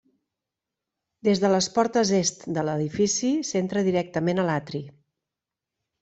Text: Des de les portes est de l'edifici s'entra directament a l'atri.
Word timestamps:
Des 1.27 1.41
de 1.41 1.49
les 1.55 1.67
portes 1.75 2.13
est 2.19 2.47
de 2.55 2.63
l'edifici 2.69 3.29
s'entra 3.49 3.83
directament 3.89 4.41
a 4.41 4.47
l'atri. 4.49 4.81